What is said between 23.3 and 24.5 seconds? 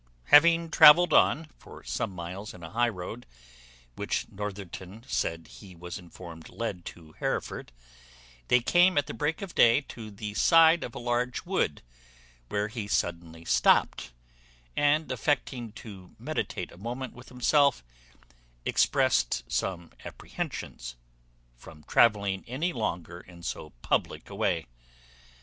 so public a